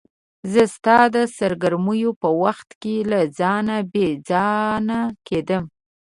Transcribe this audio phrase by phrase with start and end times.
[0.51, 5.63] زه ستا د سرګرمیو په وخت کې له ځانه بې ځانه کېدم.